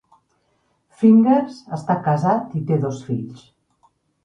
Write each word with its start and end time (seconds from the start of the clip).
Fingers 1.01 1.59
està 1.77 1.99
casat 2.09 2.59
i 2.63 2.65
té 2.73 2.81
dos 2.87 3.05
fills. 3.13 3.47